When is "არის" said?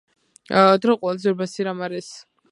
1.89-2.09